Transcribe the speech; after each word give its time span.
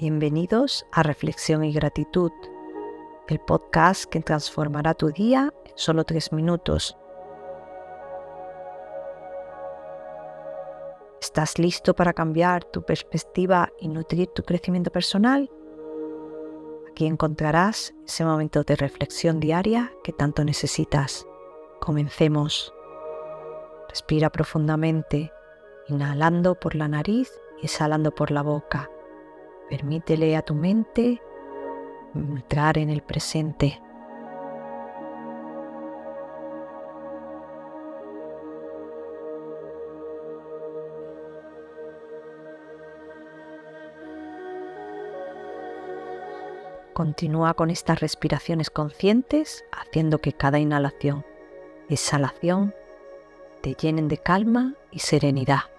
Bienvenidos 0.00 0.86
a 0.92 1.02
Reflexión 1.02 1.64
y 1.64 1.72
Gratitud, 1.72 2.30
el 3.26 3.40
podcast 3.40 4.04
que 4.04 4.20
transformará 4.20 4.94
tu 4.94 5.10
día 5.10 5.52
en 5.64 5.72
solo 5.74 6.04
tres 6.04 6.32
minutos. 6.32 6.96
¿Estás 11.20 11.58
listo 11.58 11.94
para 11.94 12.12
cambiar 12.12 12.62
tu 12.62 12.82
perspectiva 12.82 13.72
y 13.80 13.88
nutrir 13.88 14.28
tu 14.28 14.44
crecimiento 14.44 14.92
personal? 14.92 15.50
Aquí 16.88 17.04
encontrarás 17.04 17.92
ese 18.06 18.24
momento 18.24 18.62
de 18.62 18.76
reflexión 18.76 19.40
diaria 19.40 19.92
que 20.04 20.12
tanto 20.12 20.44
necesitas. 20.44 21.26
Comencemos. 21.80 22.72
Respira 23.88 24.30
profundamente, 24.30 25.32
inhalando 25.88 26.54
por 26.54 26.76
la 26.76 26.86
nariz 26.86 27.32
y 27.60 27.64
exhalando 27.64 28.14
por 28.14 28.30
la 28.30 28.42
boca. 28.42 28.88
Permítele 29.68 30.36
a 30.36 30.42
tu 30.42 30.54
mente 30.54 31.20
entrar 32.14 32.78
en 32.78 32.90
el 32.90 33.02
presente. 33.02 33.80
Continúa 46.98 47.54
con 47.54 47.70
estas 47.70 48.00
respiraciones 48.00 48.70
conscientes, 48.70 49.64
haciendo 49.70 50.18
que 50.18 50.32
cada 50.32 50.58
inhalación 50.58 51.24
y 51.88 51.94
exhalación 51.94 52.74
te 53.60 53.74
llenen 53.74 54.08
de 54.08 54.18
calma 54.18 54.74
y 54.90 54.98
serenidad. 54.98 55.77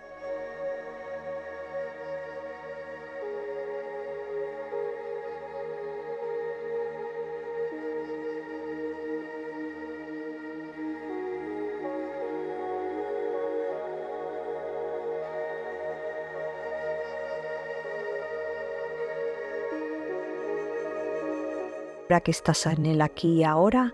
Que 22.10 22.32
estás 22.32 22.66
en 22.66 22.88
el 22.88 23.02
aquí 23.02 23.36
y 23.36 23.44
ahora, 23.44 23.94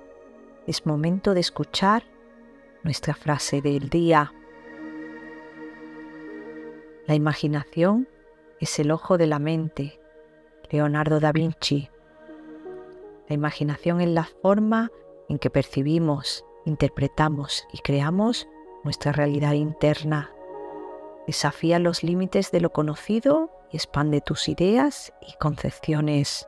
es 0.66 0.86
momento 0.86 1.34
de 1.34 1.42
escuchar 1.42 2.06
nuestra 2.82 3.14
frase 3.14 3.62
del 3.62 3.90
día. 3.90 4.34
La 7.08 7.14
imaginación 7.14 8.08
es 8.62 8.80
el 8.80 8.92
ojo 8.92 9.18
de 9.18 9.28
la 9.28 9.38
mente. 9.38 10.00
Leonardo 10.72 11.20
da 11.20 11.34
Vinci. 11.34 11.90
La 13.28 13.36
imaginación 13.36 14.00
es 14.00 14.10
la 14.10 14.24
forma 14.42 14.92
en 15.28 15.38
que 15.38 15.50
percibimos, 15.50 16.46
interpretamos 16.64 17.68
y 17.74 17.80
creamos 17.80 18.48
nuestra 18.86 19.12
realidad 19.12 19.54
interna. 19.54 20.32
Desafía 21.28 21.80
los 21.80 22.02
límites 22.02 22.50
de 22.50 22.62
lo 22.62 22.72
conocido 22.72 23.52
y 23.72 23.76
expande 23.76 24.22
tus 24.22 24.48
ideas 24.48 25.14
y 25.22 25.38
concepciones. 25.38 26.48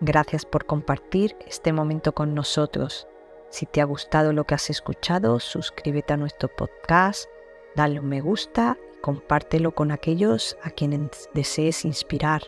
Gracias 0.00 0.44
por 0.44 0.64
compartir 0.64 1.34
este 1.46 1.72
momento 1.72 2.12
con 2.12 2.34
nosotros. 2.34 3.08
Si 3.50 3.66
te 3.66 3.80
ha 3.80 3.84
gustado 3.84 4.32
lo 4.32 4.44
que 4.44 4.54
has 4.54 4.70
escuchado, 4.70 5.40
suscríbete 5.40 6.12
a 6.12 6.16
nuestro 6.16 6.48
podcast, 6.48 7.28
dale 7.74 7.98
un 7.98 8.08
me 8.08 8.20
gusta 8.20 8.78
y 8.96 9.00
compártelo 9.00 9.74
con 9.74 9.90
aquellos 9.90 10.56
a 10.62 10.70
quienes 10.70 11.28
desees 11.34 11.84
inspirar. 11.84 12.42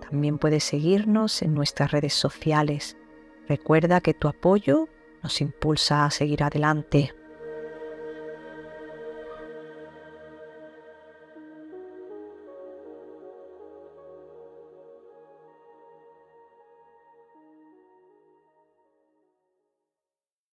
También 0.00 0.38
puedes 0.38 0.64
seguirnos 0.64 1.40
en 1.40 1.54
nuestras 1.54 1.90
redes 1.90 2.12
sociales. 2.12 2.98
Recuerda 3.48 4.02
que 4.02 4.12
tu 4.12 4.28
apoyo 4.28 4.88
nos 5.22 5.40
impulsa 5.40 6.04
a 6.04 6.10
seguir 6.10 6.42
adelante. 6.42 7.14